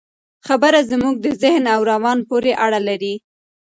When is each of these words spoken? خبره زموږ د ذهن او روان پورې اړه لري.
خبره 0.47 0.79
زموږ 0.91 1.15
د 1.21 1.27
ذهن 1.43 1.63
او 1.73 1.81
روان 1.91 2.17
پورې 2.29 2.51
اړه 2.65 2.79
لري. 2.87 3.15